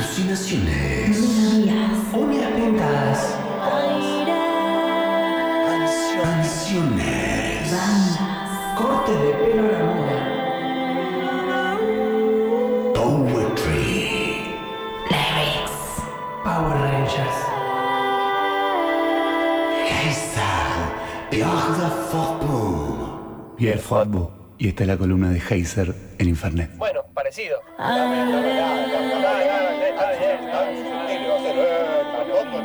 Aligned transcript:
Alucinaciones. 0.00 1.20
Melodías. 1.20 1.98
Uñas 2.14 2.50
pintadas. 2.52 3.36
Aire. 3.76 4.32
Canciones. 6.22 7.70
Bandas. 7.70 8.78
Corte 8.78 9.12
de 9.12 9.30
pelo 9.34 9.62
a 9.62 9.72
la 9.72 9.82
moda. 9.84 10.18
Poetry. 12.94 14.56
Lyrics. 15.10 15.78
Power 16.44 16.78
Rangers. 16.80 17.38
Heiser. 19.86 20.72
Pierre 21.30 21.90
Fortboom. 22.10 23.54
Pierre 23.58 23.78
Froidbo. 23.78 24.32
Y 24.56 24.68
esta 24.68 24.84
es 24.84 24.88
la 24.88 24.96
columna 24.96 25.28
de 25.28 25.42
Heiser 25.46 25.94
en 26.18 26.28
Infernet. 26.28 26.74
Bueno, 26.78 27.02
parecido. 27.12 27.58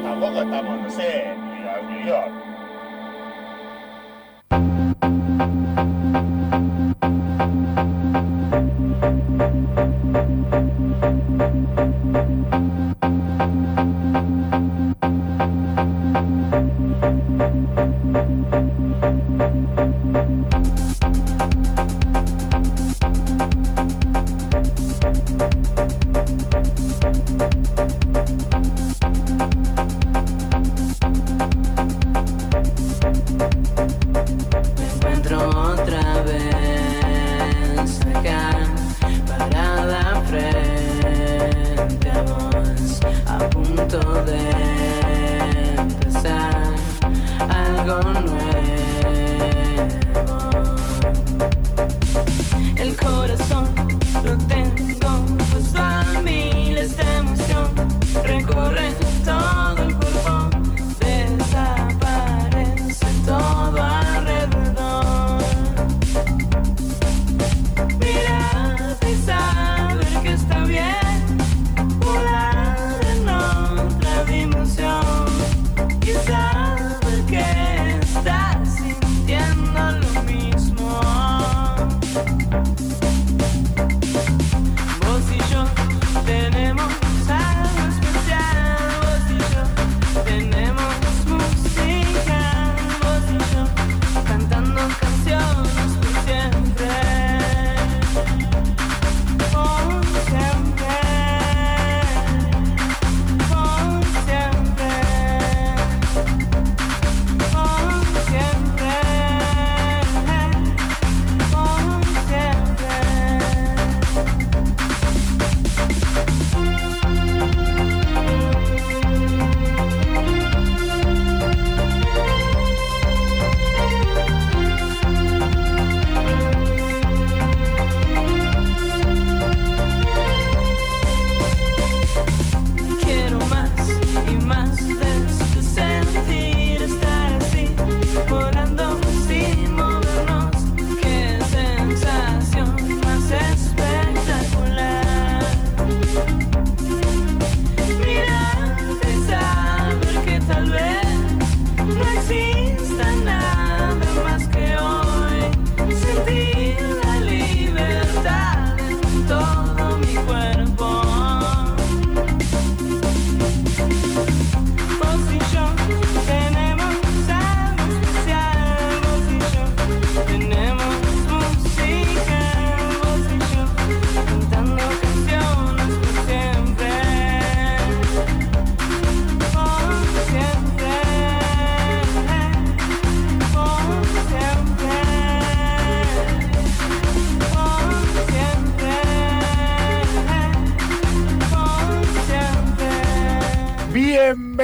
Tampoco, 0.01 0.41
estamos, 0.41 0.81
no 0.81 0.89
sé, 0.89 1.35
New 1.89 2.05
York. 2.05 2.31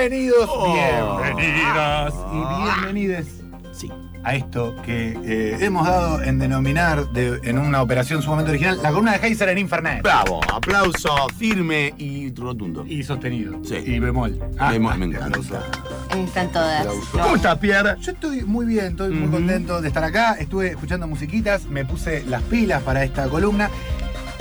Bienvenidos, 0.02 0.50
Oh. 0.52 1.22
bienvenidas 1.24 2.14
y 2.34 2.64
bienvenides 2.64 3.28
a 4.24 4.34
esto 4.36 4.76
que 4.84 5.16
eh, 5.24 5.58
hemos 5.62 5.86
dado 5.86 6.24
en 6.24 6.40
denominar 6.40 7.06
de- 7.12 7.40
en 7.44 7.60
una 7.60 7.84
operación 7.84 8.24
sumamente 8.24 8.50
original 8.50 8.80
la 8.82 8.90
columna 8.90 9.12
de 9.20 9.28
Heiser 9.28 9.50
en 9.50 9.60
Infernet. 9.60 10.02
Bravo, 10.02 10.42
aplauso 10.52 11.28
firme 11.38 11.94
y 12.00 12.34
rotundo. 12.34 12.84
Y 12.88 13.04
sostenido. 13.04 13.60
Sí. 13.64 13.76
Y 13.76 14.00
bemol. 14.00 14.40
Ah, 14.58 14.72
Vemos, 14.72 14.92
ah, 14.92 14.98
me 14.98 15.06
encanta. 15.06 15.40
Están 16.18 16.52
todas. 16.52 16.88
¿Cómo 17.12 17.36
estás, 17.36 17.60
Pierre? 17.60 17.96
Yo 18.02 18.12
estoy 18.14 18.42
muy 18.44 18.66
bien, 18.66 18.86
estoy 18.88 19.12
muy 19.14 19.30
contento 19.30 19.82
de 19.84 19.88
estar 19.88 20.04
acá. 20.04 20.34
Estuve 20.40 20.70
escuchando 20.70 21.08
musiquitas, 21.08 21.66
me 21.66 21.86
puse 21.86 22.24
las 22.26 22.42
pilas 22.42 22.82
para 22.82 23.04
esta 23.04 23.28
columna. 23.30 23.70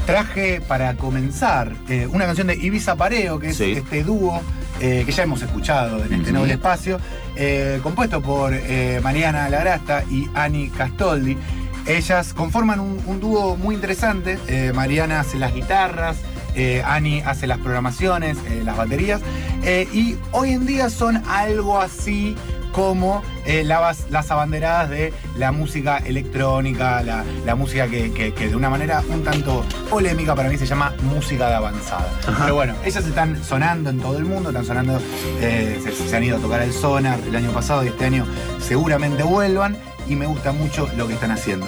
Traje 0.06 0.62
para 0.62 0.94
comenzar 0.94 1.70
eh, 1.90 2.06
una 2.10 2.24
canción 2.24 2.46
de 2.46 2.54
Ibiza 2.54 2.96
Pareo, 2.96 3.38
que 3.38 3.50
es 3.50 3.58
Sí. 3.58 3.72
este 3.72 4.02
dúo 4.04 4.40
eh, 4.80 5.02
que 5.04 5.12
ya 5.12 5.22
hemos 5.24 5.42
escuchado 5.42 5.98
en 6.04 6.12
este 6.14 6.30
Ujú. 6.30 6.40
noble 6.40 6.54
espacio, 6.54 6.98
eh, 7.36 7.80
compuesto 7.82 8.20
por 8.20 8.52
eh, 8.54 9.00
Mariana 9.02 9.48
Lagrasta 9.48 10.04
y 10.10 10.28
Ani 10.34 10.68
Castoldi. 10.70 11.36
Ellas 11.86 12.32
conforman 12.34 12.80
un, 12.80 13.00
un 13.06 13.20
dúo 13.20 13.56
muy 13.56 13.74
interesante. 13.74 14.38
Mariana 14.74 15.20
hace 15.20 15.38
las 15.38 15.54
guitarras, 15.54 16.18
Ani 16.84 17.20
hace 17.20 17.46
las 17.46 17.58
programaciones, 17.58 18.36
las 18.64 18.76
baterías. 18.76 19.22
y 19.92 20.16
hoy 20.32 20.52
en 20.52 20.66
día 20.66 20.90
son 20.90 21.22
algo 21.26 21.80
así 21.80 22.36
como 22.72 23.22
eh, 23.46 23.64
las, 23.64 24.10
las 24.10 24.30
abanderadas 24.30 24.90
de 24.90 25.12
la 25.36 25.52
música 25.52 25.98
electrónica, 25.98 27.02
la, 27.02 27.24
la 27.44 27.54
música 27.54 27.88
que, 27.88 28.12
que- 28.12 28.32
que 28.32 28.48
de 28.48 28.56
una 28.56 28.70
manera 28.70 29.02
un 29.08 29.22
tanto 29.24 29.64
polémica 29.88 30.34
para 30.34 30.48
mí 30.48 30.56
se 30.56 30.66
llama 30.66 30.94
música 31.02 31.48
de 31.48 31.54
avanzada. 31.54 32.08
Pero 32.42 32.54
bueno, 32.54 32.74
ellas 32.84 33.04
están 33.04 33.42
sonando 33.44 33.90
en 33.90 33.98
todo 34.00 34.18
el 34.18 34.24
mundo, 34.24 34.50
están 34.50 34.64
sonando, 34.64 35.00
eh, 35.40 35.80
se, 35.82 35.92
se 35.92 36.16
han 36.16 36.24
ido 36.24 36.36
a 36.36 36.40
tocar 36.40 36.62
el 36.62 36.72
sonar 36.72 37.18
el 37.26 37.34
año 37.34 37.50
pasado 37.52 37.84
y 37.84 37.88
este 37.88 38.04
año 38.06 38.24
seguramente 38.60 39.22
vuelvan 39.22 39.76
y 40.08 40.16
me 40.16 40.26
gusta 40.26 40.52
mucho 40.52 40.88
lo 40.96 41.06
que 41.08 41.14
están 41.14 41.30
haciendo. 41.30 41.66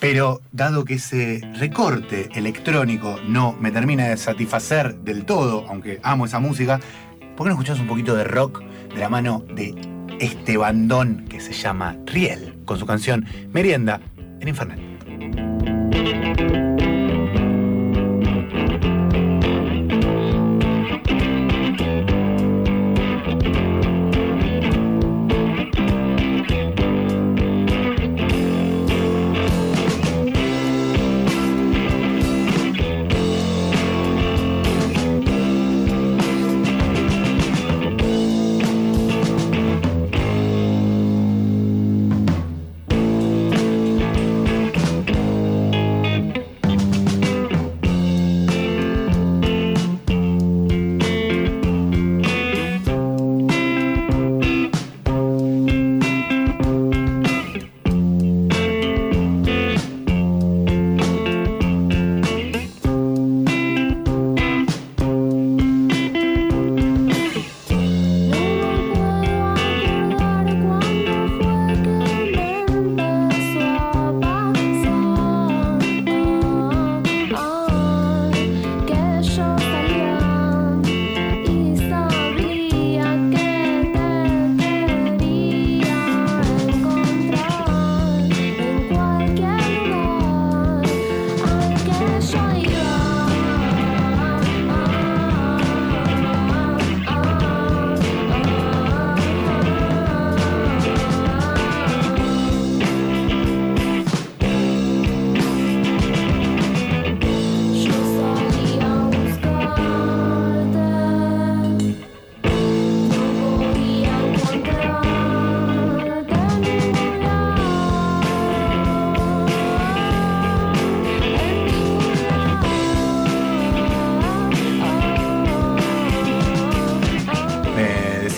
Pero 0.00 0.40
dado 0.52 0.84
que 0.84 0.94
ese 0.94 1.40
recorte 1.58 2.28
electrónico 2.34 3.16
no 3.26 3.56
me 3.58 3.70
termina 3.70 4.06
de 4.08 4.16
satisfacer 4.18 4.96
del 4.96 5.24
todo, 5.24 5.64
aunque 5.68 5.98
amo 6.02 6.26
esa 6.26 6.40
música, 6.40 6.78
¿por 7.36 7.44
qué 7.46 7.48
no 7.48 7.52
escuchás 7.54 7.78
un 7.80 7.86
poquito 7.86 8.14
de 8.14 8.24
rock 8.24 8.62
de 8.94 9.00
la 9.00 9.08
mano 9.08 9.42
de 9.54 9.74
este 10.24 10.56
bandón 10.56 11.26
que 11.28 11.40
se 11.40 11.52
llama 11.52 11.96
Riel, 12.06 12.54
con 12.64 12.78
su 12.78 12.86
canción 12.86 13.26
Merienda 13.52 14.00
en 14.40 14.48
Infernal? 14.48 14.80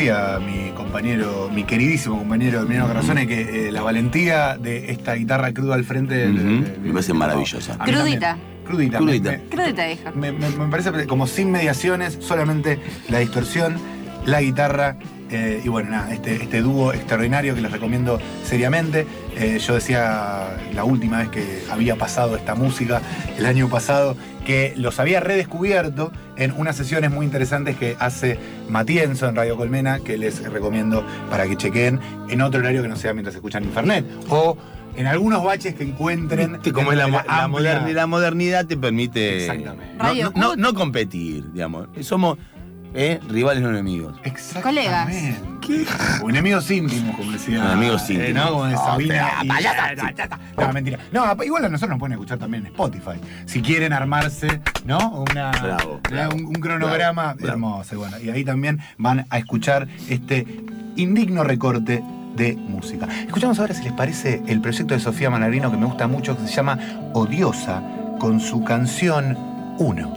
Decía 0.07 0.39
mi 0.39 0.71
compañero, 0.71 1.51
mi 1.53 1.65
queridísimo 1.65 2.19
compañero 2.19 2.61
Emiliano 2.61 2.87
Carrazone, 2.87 3.27
que 3.27 3.69
eh, 3.69 3.73
la 3.73 3.83
valentía 3.83 4.57
de 4.57 4.91
esta 4.93 5.15
guitarra 5.15 5.53
cruda 5.53 5.75
al 5.75 5.85
frente 5.85 6.15
del- 6.15 6.35
Ujú, 6.35 6.45
del- 6.65 6.81
me 6.81 6.93
parece 6.93 7.13
maravillosa. 7.13 7.75
A 7.79 7.87
mí 7.87 7.93
Crudita. 7.93 8.21
también. 8.31 8.57
Crudita. 8.65 8.99
Crudita. 8.99 9.31
Me, 9.33 9.39
me- 9.39 9.45
Crudita, 9.49 9.91
hija. 9.91 10.13
me- 10.13 10.33
me- 10.33 10.51
me 10.51 10.67
parece 10.71 11.07
como 11.07 11.27
sin 11.27 11.51
mediaciones, 11.51 12.19
solamente 12.21 12.79
la 13.09 13.19
distorsión, 13.19 13.77
la 14.27 14.41
guitarra. 14.41 14.97
eh, 15.29 15.61
y 15.65 15.69
bueno, 15.69 15.91
nada, 15.91 16.15
este, 16.15 16.37
este 16.37 16.61
dúo 16.63 16.93
extraordinario 16.93 17.57
que 17.57 17.61
les 17.61 17.73
recomiendo 17.73 18.21
seriamente. 18.45 19.09
Eh, 19.39 19.59
yo 19.59 19.75
decía 19.75 20.57
la 20.75 20.85
última 20.85 21.19
vez 21.19 21.29
que 21.29 21.63
había 21.71 21.97
pasado 21.97 22.37
esta 22.37 22.55
música, 22.55 23.03
el 23.37 23.45
año 23.47 23.69
pasado, 23.69 24.17
que 24.47 24.73
los 24.77 24.99
había 24.99 25.21
redescubierto 25.21 26.11
en 26.37 26.53
unas 26.53 26.77
sesiones 26.77 27.11
muy 27.11 27.27
interesantes 27.27 27.77
que 27.77 27.97
hace 27.99 28.39
Matienzo 28.69 29.29
en 29.29 29.37
Radio 29.37 29.57
Colmena, 29.57 29.99
que 30.01 30.17
les 30.17 30.43
recomiendo 30.51 31.05
para 31.29 31.47
que 31.47 31.57
chequen 31.57 32.01
en 32.31 32.41
otro 32.41 32.61
horario 32.61 32.81
que 32.83 32.89
no 32.89 32.97
sea 32.97 33.13
mientras 33.13 33.35
escuchan 33.35 33.65
Infernet. 33.65 34.07
O 34.31 34.57
en 34.97 35.07
algunos 35.07 35.45
baches 35.45 35.75
que 35.75 35.85
encuentren. 35.85 36.53
Viste 36.55 36.73
cómo 36.73 36.93
es 36.93 36.97
la, 36.99 37.07
moderni- 37.49 38.07
modernidad 38.07 38.65
te 38.65 38.77
permite 38.79 39.41
Exactamente. 39.45 39.95
no, 39.99 40.03
Radio 40.05 40.25
no- 40.35 40.41
no- 40.41 40.49
Cut. 40.51 40.59
no 40.59 40.75
competir, 40.75 41.53
digamos. 41.53 41.89
Somos 42.01 42.39
eh, 42.95 43.21
rivales, 43.29 43.63
no 43.63 43.69
enemigos. 43.69 44.17
Exactamente. 44.25 45.35
O 46.23 46.31
enemigos 46.31 46.71
íntimos, 46.71 47.17
como 47.17 47.33
decía. 47.33 47.57
Enemigos 47.73 48.09
eh, 48.11 48.15
íntimos. 48.15 48.45
¿no? 48.45 48.51
Como 48.53 48.65
de 48.67 48.77
Sabina. 48.77 49.31
te- 49.41 49.47
y- 49.47 49.49
payasa. 49.49 50.39
No, 50.57 50.73
mentira. 50.73 50.99
No, 51.13 51.45
igual 51.45 51.65
a 51.65 51.69
nosotros 51.69 51.91
nos 51.91 51.99
pueden 51.99 52.13
escuchar 52.15 52.39
también 52.39 52.65
en 52.67 52.73
Spotify. 52.73 53.21
Si 53.47 53.63
quieren 53.63 53.93
armarse, 53.93 54.61
¿no? 54.85 55.25
Una, 55.31 55.51
Bravo, 55.51 56.01
una- 56.01 56.11
bravo, 56.11 56.35
un, 56.37 56.47
un 56.47 56.53
cronograma 56.55 57.35
bravo, 57.35 57.49
hermoso. 57.49 57.95
y 57.95 57.99
Bueno, 57.99 58.17
y 58.23 58.31
ahí 58.31 58.45
también 58.45 58.81
van 58.99 59.27
a 59.31 59.39
escuchar 59.39 59.89
este 60.09 60.47
indigno 60.97 61.45
recorte 61.45 62.03
de 62.37 62.55
música. 62.55 63.07
Escuchamos 63.27 63.59
ahora, 63.59 63.75
si 63.75 63.83
les 63.85 63.93
parece, 63.93 64.43
el 64.47 64.61
proyecto 64.61 64.95
de 64.95 65.01
Sofía 65.01 65.31
Manarino 65.31 65.71
que 65.71 65.77
me 65.79 65.87
gusta 65.87 66.07
mucho, 66.07 66.37
que 66.37 66.47
se 66.47 66.55
llama 66.55 66.79
Odiosa, 67.15 67.83
con 68.19 68.41
su 68.41 68.63
canción. 68.65 69.37
Uno 69.79 70.13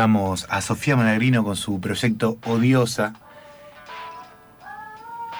escuchamos 0.00 0.46
a 0.48 0.62
Sofía 0.62 0.96
Managrino 0.96 1.44
con 1.44 1.56
su 1.56 1.78
proyecto 1.78 2.38
Odiosa. 2.46 3.12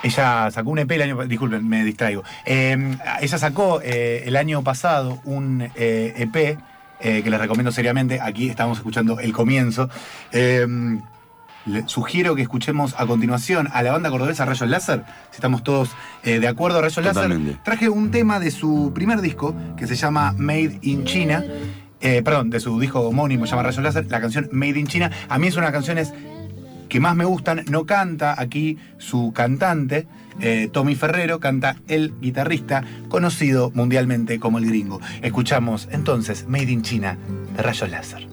Ella 0.03 0.51
sacó 0.51 0.69
un 0.69 0.81
EP 0.81 0.91
el 0.91 1.01
año 1.01 1.25
disculpen, 1.25 1.67
me 1.67 1.83
distraigo. 1.83 2.25
Eh, 2.45 2.99
ella 3.23 3.39
sacó 3.39 3.81
eh, 3.83 4.25
el 4.27 4.37
año 4.37 4.63
pasado 4.63 5.19
un 5.25 5.63
eh, 5.77 6.13
EP 6.15 6.59
eh, 7.01 7.23
que 7.23 7.31
les 7.31 7.41
recomiendo 7.41 7.73
seriamente. 7.73 8.21
Aquí 8.21 8.51
estamos 8.51 8.77
escuchando 8.77 9.19
el 9.19 9.33
comienzo. 9.33 9.89
Le 11.67 11.87
sugiero 11.87 12.35
que 12.35 12.43
escuchemos 12.43 12.95
a 12.97 13.07
continuación 13.07 13.69
a 13.73 13.83
la 13.83 13.93
banda 13.93 14.11
cordobesa 14.11 14.45
Rayos 14.45 14.69
Láser. 14.69 15.05
Si 15.31 15.37
estamos 15.37 15.63
todos 15.63 15.91
eh, 16.23 16.41
de 16.41 16.49
acuerdo, 16.49 16.81
Rayos 16.81 17.05
Láser. 17.05 17.59
Traje 17.63 17.89
un 17.89 18.11
tema 18.11 18.41
de 18.41 18.51
su 18.51 18.93
primer 18.95 19.21
disco 19.21 19.55
que 19.77 19.87
se 19.87 19.95
llama 19.95 20.35
Made 20.37 20.79
in 20.83 21.05
China. 21.05 21.45
Eh, 22.01 22.23
perdón, 22.23 22.51
de 22.51 22.61
su 22.61 22.79
disco 22.81 23.01
homónimo, 23.01 23.45
llama 23.45 23.63
Rayos 23.63 23.83
Láser, 23.83 24.11
la 24.11 24.21
canción 24.21 24.49
Made 24.53 24.79
in 24.79 24.87
China. 24.87 25.11
A 25.29 25.39
mí 25.39 25.49
es 25.49 25.57
una 25.57 25.67
de 25.67 25.73
las 25.73 25.75
canciones 25.75 26.15
que 26.89 27.01
más 27.01 27.15
me 27.15 27.25
gustan. 27.25 27.65
No 27.71 27.87
canta 27.87 28.35
aquí 28.41 28.79
su 28.99 29.33
cantante, 29.35 30.07
eh, 30.41 30.69
Tommy 30.73 30.95
Ferrero, 30.95 31.41
canta 31.41 31.77
el 31.89 32.15
guitarrista, 32.21 32.85
conocido 33.09 33.71
mundialmente 33.75 34.41
como 34.41 34.59
el 34.59 34.67
gringo. 34.67 35.01
Escuchamos 35.23 35.89
entonces 35.91 36.47
Made 36.49 36.71
in 36.71 36.83
China 36.83 37.19
de 37.57 37.63
Rayos 37.63 37.91
Láser. 37.91 38.30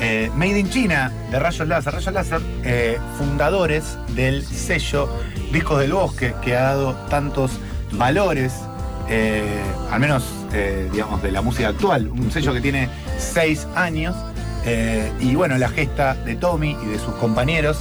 Eh, 0.00 0.30
Made 0.34 0.58
in 0.58 0.68
China 0.68 1.10
de 1.30 1.38
Rayos 1.38 1.66
Láser. 1.66 1.94
Rayos 1.94 2.12
Láser, 2.12 2.42
eh, 2.62 2.98
fundadores 3.16 3.96
del 4.14 4.44
sello 4.44 5.08
Discos 5.50 5.80
del 5.80 5.94
Bosque, 5.94 6.34
que 6.42 6.54
ha 6.54 6.62
dado 6.64 6.92
tantos 7.08 7.52
valores, 7.92 8.52
eh, 9.08 9.62
al 9.90 9.98
menos, 9.98 10.24
digamos, 10.92 11.22
de 11.22 11.32
la 11.32 11.40
música 11.40 11.68
actual. 11.68 12.08
Un 12.08 12.30
sello 12.30 12.52
que 12.52 12.60
tiene 12.60 12.90
seis 13.16 13.66
años. 13.74 14.14
y 15.20 15.34
bueno, 15.36 15.56
la 15.56 15.70
gesta 15.70 16.14
de 16.14 16.36
Tommy 16.36 16.76
y 16.82 16.86
de 16.86 16.98
sus 16.98 17.14
compañeros 17.14 17.78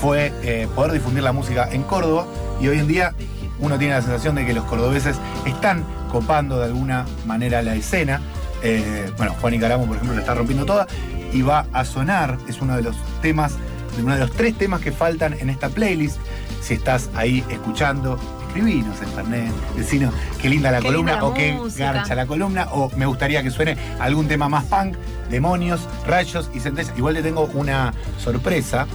fue 0.00 0.32
poder 0.74 0.92
difundir 0.92 1.22
la 1.24 1.32
música 1.32 1.68
en 1.70 1.82
Córdoba. 1.82 2.26
Y 2.58 2.68
hoy 2.68 2.78
en 2.78 2.88
día 2.88 3.14
uno 3.60 3.78
tiene 3.78 3.94
la 3.94 4.00
sensación 4.00 4.34
de 4.34 4.46
que 4.46 4.54
los 4.54 4.64
cordobeses 4.64 5.18
están 5.44 5.84
copando 6.10 6.58
de 6.58 6.64
alguna 6.64 7.04
manera 7.26 7.60
la 7.60 7.74
escena. 7.74 8.22
Eh, 8.62 9.10
bueno, 9.16 9.34
Juan 9.40 9.54
Icaramo, 9.54 9.86
por 9.86 9.96
ejemplo, 9.96 10.14
la 10.14 10.20
está 10.22 10.34
rompiendo 10.34 10.64
toda 10.66 10.86
y 11.32 11.42
va 11.42 11.66
a 11.72 11.84
sonar. 11.84 12.38
Es 12.48 12.60
uno 12.60 12.76
de 12.76 12.82
los 12.82 12.96
temas, 13.22 13.54
de 13.96 14.02
uno 14.02 14.14
de 14.14 14.20
los 14.20 14.32
tres 14.32 14.56
temas 14.56 14.80
que 14.80 14.92
faltan 14.92 15.34
en 15.38 15.50
esta 15.50 15.68
playlist. 15.68 16.16
Si 16.62 16.74
estás 16.74 17.08
ahí 17.14 17.44
escuchando, 17.50 18.18
escribinos 18.48 19.00
en 19.02 19.08
internet, 19.08 19.52
decinos 19.76 20.12
qué 20.42 20.48
linda 20.48 20.70
la 20.72 20.78
Qué 20.80 20.86
columna 20.86 21.12
linda 21.12 21.22
la 21.26 21.28
o 21.30 21.34
qué 21.34 21.52
música. 21.52 21.92
garcha 21.92 22.14
la 22.14 22.26
columna, 22.26 22.68
o 22.72 22.90
me 22.96 23.06
gustaría 23.06 23.42
que 23.42 23.50
suene 23.50 23.76
algún 24.00 24.26
tema 24.26 24.48
más 24.48 24.64
punk, 24.64 24.96
demonios, 25.30 25.80
rayos 26.06 26.50
y 26.54 26.60
sentencias. 26.60 26.96
Igual 26.98 27.14
le 27.14 27.22
tengo 27.22 27.44
una 27.54 27.94
sorpresa 28.18 28.86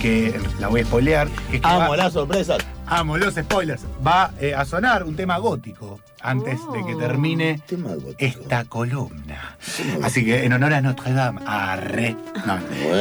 que 0.00 0.38
la 0.58 0.66
voy 0.68 0.80
a 0.80 0.84
spoilear. 0.84 1.28
que 1.50 1.56
es 1.56 1.62
que 1.62 1.68
va- 1.68 1.84
Amo 1.84 1.94
las 1.96 2.12
sorpresas. 2.12 2.58
Amo 2.86 3.16
los 3.16 3.34
spoilers. 3.34 3.82
Va 4.06 4.32
eh, 4.40 4.54
a 4.54 4.64
sonar 4.64 5.04
un 5.04 5.16
tema 5.16 5.38
gótico 5.38 6.00
antes 6.20 6.58
de 6.72 6.84
que 6.84 6.94
Oh. 6.94 6.98
termine 6.98 7.60
esta 8.18 8.64
columna. 8.64 9.56
Así 10.02 10.24
que 10.24 10.44
en 10.44 10.52
honor 10.52 10.74
a 10.74 10.80
Notre 10.80 11.12
Dame, 11.12 11.40
arre. 11.46 12.16
No. 12.46 12.58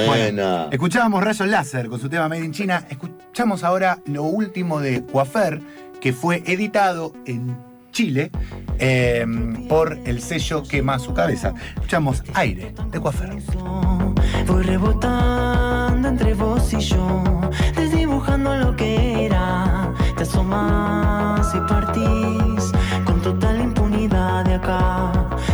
Buena. 0.07 0.67
escuchábamos 0.71 1.23
Rayos 1.23 1.47
Láser 1.47 1.87
con 1.89 1.99
su 1.99 2.09
tema 2.09 2.29
Made 2.29 2.45
in 2.45 2.51
China. 2.53 2.85
Escuchamos 2.89 3.63
ahora 3.63 3.99
lo 4.05 4.23
último 4.23 4.79
de 4.79 5.05
Coafer, 5.05 5.61
que 5.99 6.13
fue 6.13 6.41
editado 6.45 7.13
en 7.25 7.57
Chile 7.91 8.31
eh, 8.79 9.25
por 9.67 9.99
el 10.05 10.21
sello 10.21 10.63
Quema 10.63 10.97
su 10.99 11.13
cabeza. 11.13 11.53
Escuchamos 11.75 12.23
Aire 12.33 12.73
de 12.91 12.99
Coafer. 13.01 13.29
Voy 14.47 14.63
rebotando 14.63 16.07
entre 16.07 16.33
vos 16.33 16.73
y 16.73 16.79
yo, 16.79 17.23
Te 20.21 20.27
asomas 20.27 21.51
y 21.55 21.59
partís 21.61 22.71
con 23.05 23.19
total 23.23 23.59
impunidad 23.59 24.45
de 24.45 24.53
acá. 24.53 25.11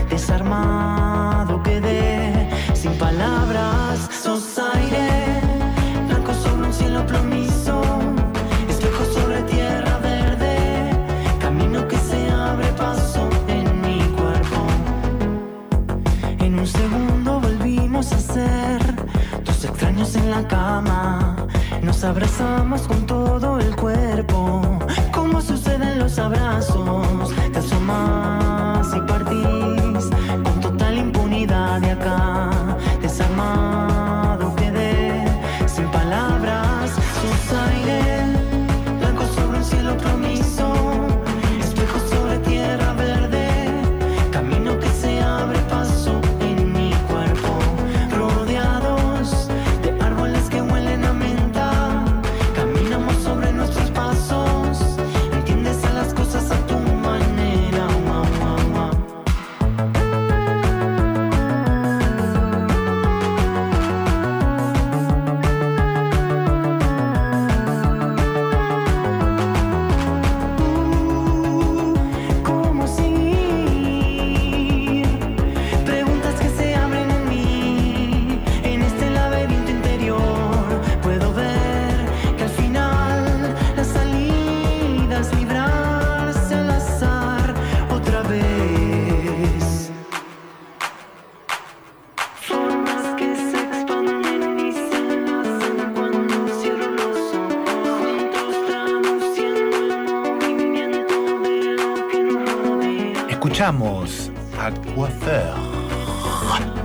Desarmado 0.09 1.63
quedé, 1.63 2.49
sin 2.73 2.91
palabras, 2.97 4.09
sos 4.21 4.59
aire. 4.75 5.39
Blanco 6.09 6.33
sobre 6.33 6.67
un 6.67 6.73
cielo 6.73 7.05
plomizo, 7.05 7.81
espejo 8.67 9.05
sobre 9.05 9.41
tierra 9.43 9.99
verde. 9.99 10.91
Camino 11.39 11.87
que 11.87 11.97
se 11.97 12.29
abre 12.29 12.67
paso 12.73 13.29
en 13.47 13.79
mi 13.79 13.99
cuerpo. 14.17 14.67
En 16.39 16.59
un 16.59 16.67
segundo 16.67 17.39
volvimos 17.39 18.11
a 18.11 18.19
ser 18.19 18.81
dos 19.45 19.63
extraños 19.63 20.13
en 20.15 20.29
la 20.29 20.45
cama. 20.45 21.37
Nos 21.81 22.03
abrazamos 22.03 22.81
con 22.81 23.06
Escuchamos 103.57 104.31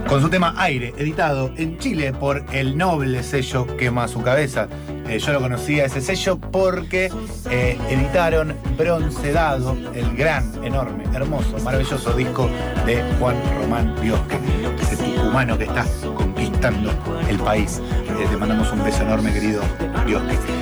con 0.08 0.22
su 0.22 0.30
tema 0.30 0.54
Aire, 0.56 0.94
editado 0.96 1.52
en 1.58 1.76
Chile 1.76 2.14
por 2.14 2.42
el 2.50 2.78
noble 2.78 3.22
sello 3.22 3.66
Quema 3.76 4.08
su 4.08 4.22
cabeza. 4.22 4.68
Eh, 5.06 5.18
yo 5.18 5.35
lo 5.35 5.42
conocía 5.42 5.85
ese 5.85 6.00
sello 6.00 6.38
porque 6.38 7.12
eh, 7.50 7.78
editaron 7.90 8.54
Bronce 8.78 9.32
Dado, 9.32 9.76
el 9.94 10.16
gran, 10.16 10.64
enorme, 10.64 11.04
hermoso, 11.12 11.58
maravilloso 11.58 12.14
disco 12.14 12.48
de 12.87 13.02
Juan 13.18 13.37
Román 13.61 13.94
Biosque, 14.00 14.38
ese 14.80 14.96
tucumano 14.96 15.58
que 15.58 15.64
está 15.64 15.85
conquistando 16.16 16.90
el 17.28 17.37
país. 17.37 17.82
Eh, 18.18 18.26
te 18.30 18.37
mandamos 18.38 18.72
un 18.72 18.82
beso 18.82 19.02
enorme, 19.02 19.30
querido 19.30 19.61
Biosque. 20.06 20.62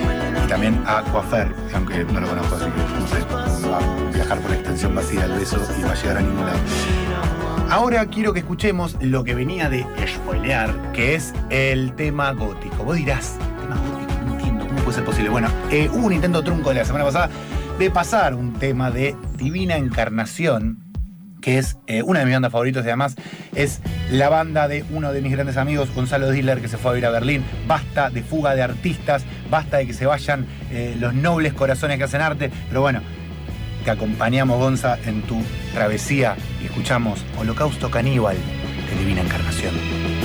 También 0.50 0.82
a 0.84 1.02
Coafer, 1.12 1.54
aunque 1.72 2.02
no 2.02 2.18
lo 2.18 2.26
conozco, 2.26 2.56
así 2.56 2.64
que 2.64 3.00
no 3.00 3.06
sé, 3.06 3.68
va 3.70 3.78
a 3.78 4.12
viajar 4.12 4.40
por 4.40 4.50
extensión 4.52 4.96
vacía 4.96 5.24
el 5.26 5.32
beso 5.34 5.56
y 5.78 5.82
va 5.82 5.92
a 5.92 5.94
llegar 5.94 6.16
a 6.16 6.20
ningún 6.22 6.44
lado. 6.44 6.58
Ahora 7.70 8.04
quiero 8.06 8.32
que 8.32 8.40
escuchemos 8.40 8.96
lo 9.00 9.22
que 9.22 9.36
venía 9.36 9.68
de 9.68 9.86
spoilear, 10.08 10.90
que 10.90 11.14
es 11.14 11.32
el 11.50 11.92
tema 11.94 12.32
gótico. 12.32 12.82
Vos 12.82 12.96
dirás, 12.96 13.36
tema 13.60 13.76
gótico, 13.76 14.20
no 14.26 14.32
entiendo, 14.32 14.66
¿cómo 14.66 14.80
puede 14.80 14.96
ser 14.96 15.04
posible? 15.04 15.30
Bueno, 15.30 15.48
eh, 15.70 15.88
hubo 15.92 16.06
un 16.08 16.12
intento 16.14 16.42
trunco 16.42 16.72
la 16.72 16.84
semana 16.84 17.04
pasada 17.04 17.30
de 17.78 17.90
pasar 17.92 18.34
un 18.34 18.54
tema 18.54 18.90
de 18.90 19.14
Divina 19.36 19.76
Encarnación, 19.76 20.89
que 21.40 21.58
es 21.58 21.76
eh, 21.86 22.02
una 22.02 22.20
de 22.20 22.26
mis 22.26 22.34
bandas 22.34 22.52
favoritas 22.52 22.84
y 22.84 22.88
además 22.88 23.16
es 23.54 23.80
la 24.10 24.28
banda 24.28 24.68
de 24.68 24.84
uno 24.90 25.12
de 25.12 25.22
mis 25.22 25.32
grandes 25.32 25.56
amigos, 25.56 25.88
Gonzalo 25.94 26.30
Diller, 26.30 26.60
que 26.60 26.68
se 26.68 26.76
fue 26.76 26.90
a 26.90 26.94
vivir 26.94 27.06
a 27.06 27.10
Berlín. 27.10 27.44
Basta 27.66 28.10
de 28.10 28.22
fuga 28.22 28.54
de 28.54 28.62
artistas, 28.62 29.24
basta 29.50 29.78
de 29.78 29.86
que 29.86 29.92
se 29.92 30.06
vayan 30.06 30.46
eh, 30.70 30.96
los 30.98 31.14
nobles 31.14 31.52
corazones 31.52 31.98
que 31.98 32.04
hacen 32.04 32.20
arte, 32.20 32.50
pero 32.68 32.80
bueno, 32.82 33.00
te 33.84 33.90
acompañamos, 33.90 34.58
Gonza, 34.58 34.98
en 35.06 35.22
tu 35.22 35.42
travesía 35.72 36.36
y 36.62 36.66
escuchamos 36.66 37.24
Holocausto 37.38 37.90
Caníbal 37.90 38.36
de 38.36 38.98
Divina 38.98 39.22
Encarnación. 39.22 40.19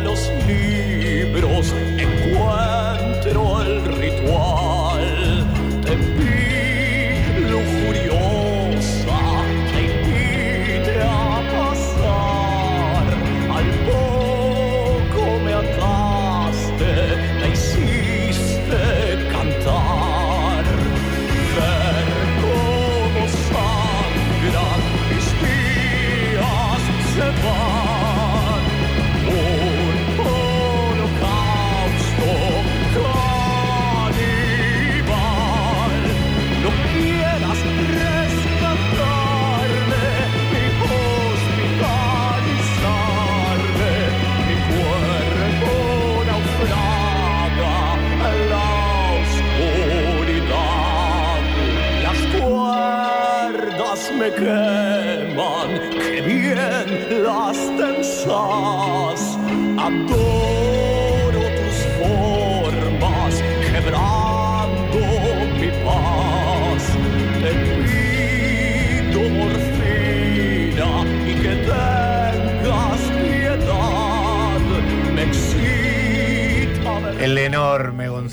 Los 0.00 0.30
libros, 0.46 1.74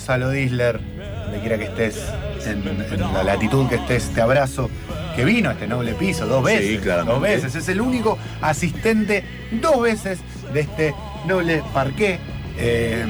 Gonzalo 0.07 0.29
Disler, 0.29 0.79
donde 1.25 1.39
quiera 1.41 1.57
que 1.57 1.65
estés, 1.65 2.01
en, 2.45 2.65
en 2.65 3.13
la 3.13 3.23
latitud 3.25 3.67
que 3.67 3.75
estés, 3.75 4.07
te 4.13 4.21
abrazo. 4.21 4.69
Que 5.17 5.25
vino 5.25 5.49
a 5.49 5.51
este 5.53 5.67
noble 5.67 5.95
piso 5.95 6.25
dos 6.27 6.45
veces. 6.45 6.65
Sí, 6.65 6.77
claramente. 6.77 7.11
Dos 7.13 7.21
veces. 7.21 7.55
Es 7.55 7.67
el 7.67 7.81
único 7.81 8.17
asistente 8.41 9.25
dos 9.51 9.81
veces 9.81 10.19
de 10.53 10.61
este 10.61 10.93
noble 11.25 11.61
parqué. 11.73 12.19
Eh, 12.57 13.05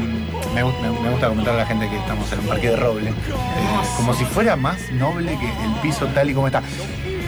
me- 0.55 0.63
me 0.63 1.10
gusta 1.12 1.27
comentar 1.29 1.53
a 1.53 1.57
la 1.57 1.65
gente 1.67 1.88
que 1.88 1.97
estamos 1.97 2.31
en 2.33 2.39
un 2.39 2.47
parque 2.47 2.69
de 2.71 2.75
roble. 2.77 3.10
eh, 3.12 3.13
como 3.95 4.15
si 4.15 4.25
fuera 4.25 4.55
más 4.55 4.77
noble 4.93 5.38
que 5.38 5.45
el 5.45 5.73
piso 5.83 6.07
tal 6.07 6.31
y 6.31 6.33
como 6.33 6.47
está. 6.47 6.63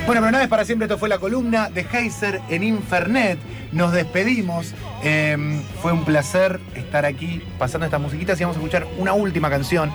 Bueno, 0.10 0.24
pero 0.24 0.32
no 0.32 0.40
es 0.40 0.48
para 0.48 0.66
siempre, 0.66 0.88
esto 0.88 0.98
fue 0.98 1.08
la 1.08 1.20
columna 1.20 1.70
de 1.70 1.82
Heiser 1.82 2.42
en 2.50 2.64
Infernet. 2.64 3.38
Nos 3.72 3.92
despedimos. 3.92 4.74
Eh, 5.04 5.62
fue 5.84 5.92
un 5.92 6.04
placer 6.04 6.60
estar 6.74 7.06
aquí 7.06 7.44
pasando 7.60 7.86
estas 7.86 8.02
musiquitas 8.02 8.42
y 8.42 8.44
vamos 8.44 8.58
a 8.58 8.60
escuchar 8.60 8.88
una 8.98 9.14
última 9.14 9.52
canción. 9.52 9.92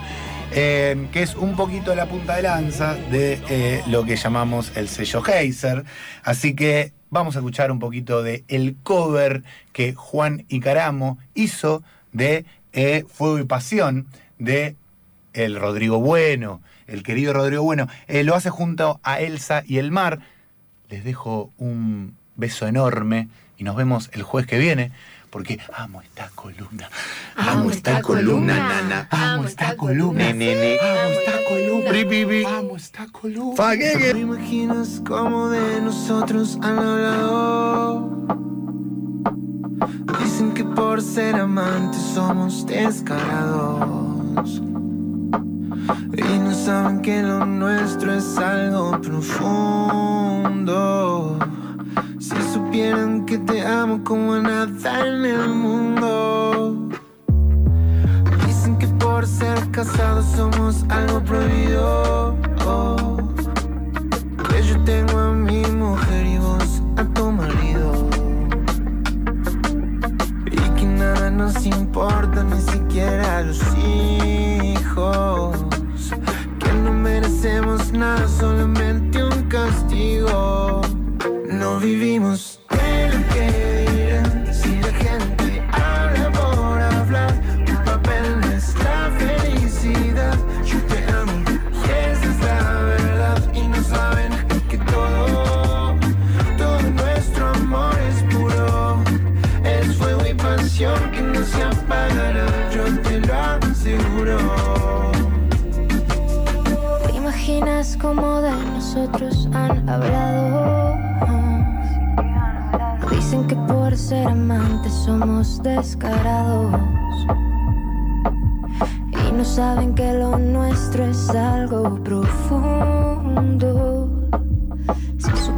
eh, 0.53 1.09
que 1.11 1.21
es 1.21 1.35
un 1.35 1.57
poquito 1.57 1.93
la 1.95 2.05
punta 2.05 2.37
de 2.37 2.43
lanza 2.43 2.93
de 3.11 3.41
eh, 3.49 3.83
lo 3.87 4.05
que 4.05 4.15
llamamos 4.15 4.71
el 4.77 4.87
sello 4.87 5.21
Heiser. 5.27 5.83
Así 6.23 6.55
que 6.55 6.93
vamos 7.09 7.35
a 7.35 7.39
escuchar 7.39 7.69
un 7.69 7.79
poquito 7.79 8.23
de 8.23 8.45
el 8.47 8.77
cover 8.83 9.43
que 9.73 9.95
Juan 9.95 10.45
Icaramo 10.47 11.17
hizo 11.33 11.83
de 12.13 12.45
eh, 12.71 13.03
Fuego 13.13 13.39
y 13.39 13.43
Pasión 13.43 14.07
de 14.39 14.77
el 15.33 15.57
Rodrigo 15.57 15.99
Bueno, 15.99 16.61
el 16.87 17.03
querido 17.03 17.33
Rodrigo 17.33 17.63
Bueno. 17.63 17.87
Eh, 18.07 18.23
lo 18.23 18.35
hace 18.35 18.49
junto 18.49 18.99
a 19.03 19.19
Elsa 19.19 19.63
y 19.65 19.77
el 19.77 19.91
mar. 19.91 20.19
Les 20.89 21.03
dejo 21.03 21.51
un 21.57 22.15
beso 22.35 22.67
enorme 22.67 23.29
y 23.57 23.63
nos 23.63 23.75
vemos 23.75 24.09
el 24.13 24.23
jueves 24.23 24.47
que 24.47 24.57
viene. 24.57 24.91
Porque 25.29 25.59
amo 25.73 26.01
esta 26.01 26.29
columna. 26.33 26.89
Amo 27.35 27.69
esta 27.69 28.01
columna, 28.01 28.55
nana. 28.55 29.07
Amo 29.11 29.45
esta 29.45 29.75
columna. 29.75 30.31
Nene. 30.31 30.77
Amo 30.79 31.09
esta 31.09 31.43
columna. 31.49 32.57
Amo 32.57 32.77
esta 32.77 33.07
columna. 33.11 33.55
Faguegue. 33.57 34.13
¿Te 34.13 34.19
imaginas 34.19 35.01
cómo 35.05 35.49
de 35.49 35.81
nosotros 35.81 36.57
han 36.61 36.79
hablado? 36.79 38.25
Dicen 40.23 40.53
que 40.53 40.63
por 40.63 41.01
ser 41.01 41.35
amantes 41.35 42.01
somos 42.13 42.65
descarados. 42.65 44.61
Y 46.17 46.39
no 46.39 46.53
saben 46.53 47.01
que 47.01 47.21
lo 47.21 47.45
nuestro 47.45 48.13
es 48.13 48.37
algo 48.37 48.99
profundo. 49.01 50.25
Si 52.19 52.35
supieran 52.53 53.25
que 53.25 53.37
te 53.39 53.65
amo 53.65 54.03
como 54.03 54.37
nada 54.37 55.07
en 55.07 55.25
el 55.25 55.49
mundo. 55.49 56.89
Dicen 58.47 58.77
que 58.77 58.87
por 58.87 59.27
ser 59.27 59.69
casados 59.71 60.25
somos 60.35 60.85
algo 60.89 61.19
prohibido. 61.21 62.35
Que 64.49 64.63
yo 64.63 64.81
tengo 64.85 65.19
a 65.19 65.31
mi 65.33 65.65
mujer 65.67 66.25
y 66.25 66.37
vos 66.37 66.81
a 66.97 67.03
tu 67.13 67.31
marido. 67.31 68.09
Y 70.51 70.69
que 70.77 70.85
nada 70.85 71.29
nos 71.29 71.65
importa, 71.65 72.43
ni 72.43 72.61
siquiera 72.61 73.41
los 73.43 73.61
hijos. 73.77 75.54
Que 77.95 77.99
no 77.99 78.07
merecemos 78.07 78.35
nada, 78.35 78.44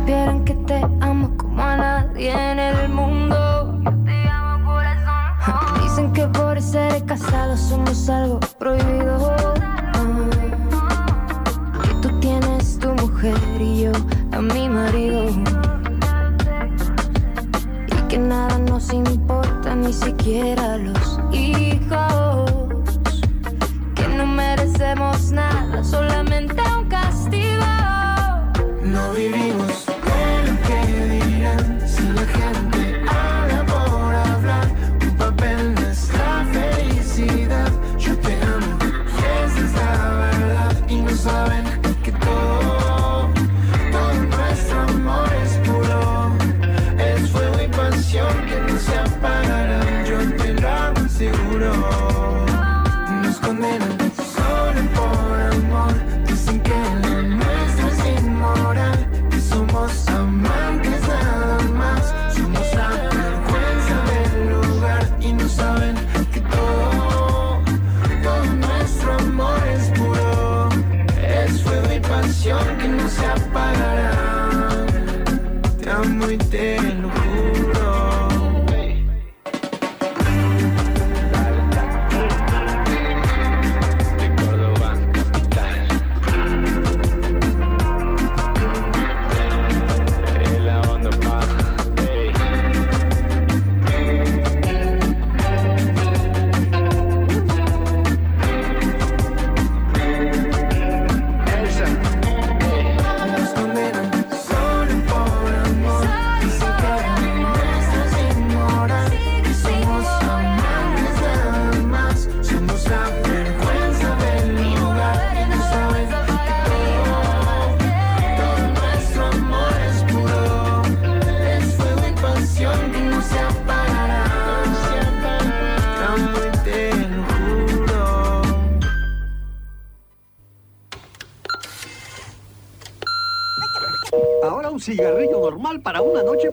supieran 0.08 0.46
que 0.46 0.54
te 0.54 0.82
amo 1.02 1.36
como 1.36 1.62
a 1.62 1.76
nadie 1.76 2.32
en 2.32 2.60
el 2.60 2.88
mundo. 2.88 3.78
Dicen 5.82 6.14
que 6.14 6.26
por 6.28 6.62
ser 6.62 7.04
casados 7.04 7.60
somos 7.60 8.10
algo 8.10 8.40
prohibido. 8.58 9.36
Que 11.84 11.94
tú 12.02 12.20
tienes 12.22 12.80
tu 12.80 12.94
mujer 12.94 13.36
y 13.60 13.82
yo 13.82 13.92
a 14.32 14.40
mi 14.40 14.70
marido. 14.70 15.26
Y 17.88 18.02
que 18.08 18.18
nada 18.18 18.58
nos 18.60 18.94
importa, 18.94 19.76
ni 19.76 19.92
siquiera 19.92 20.78
los 20.78 20.97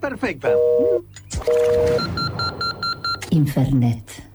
perfecta. 0.09 0.51
Infernet. 3.31 4.34